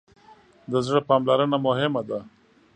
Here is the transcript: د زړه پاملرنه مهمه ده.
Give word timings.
د 0.71 0.73
زړه 0.85 1.01
پاملرنه 1.09 1.57
مهمه 1.67 2.01
ده. 2.09 2.19